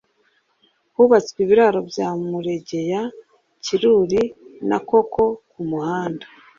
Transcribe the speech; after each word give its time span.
Hubatswe 0.95 1.39
ibiraro 1.45 1.79
bya 1.89 2.07
Muregeya 2.29 3.01
Kiruri 3.63 4.21
na 4.69 4.77
Koko 4.87 5.23
ku 5.49 5.59
muhanda 5.69 6.25